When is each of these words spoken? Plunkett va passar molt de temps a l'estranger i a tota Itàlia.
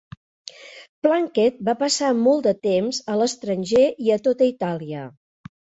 Plunkett 1.07 1.59
va 1.69 1.75
passar 1.83 2.11
molt 2.23 2.49
de 2.49 2.55
temps 2.69 3.05
a 3.15 3.21
l'estranger 3.21 3.87
i 4.09 4.15
a 4.19 4.23
tota 4.29 4.53
Itàlia. 4.57 5.11